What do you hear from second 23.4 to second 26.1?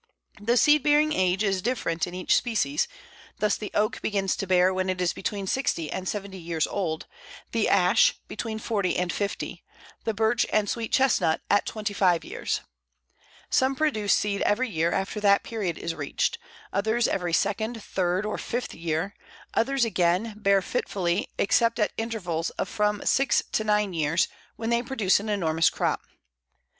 to nine years, when they produce an enormous crop.